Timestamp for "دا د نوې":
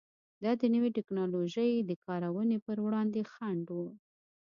0.43-0.89